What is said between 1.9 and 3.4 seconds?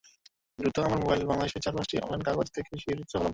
Online কাগজ দেখে আরও শিহরিত হলাম।